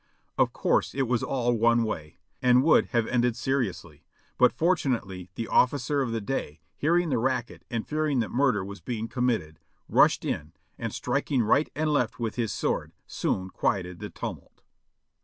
[0.35, 4.03] Of course it was all one way, and would have ended seriously,
[4.35, 8.81] but fortunately the officer of the day, hearing the racket and fearing that murder was
[8.81, 13.99] being com mitted, rushed in, and striking right and left with his sword, soon Cjuieted
[13.99, 14.63] the tumult.